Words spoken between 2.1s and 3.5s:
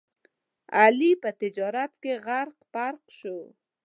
غرق پرق شو.